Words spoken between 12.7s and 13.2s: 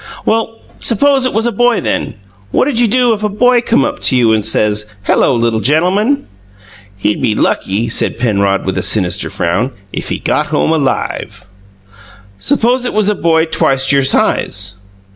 it was a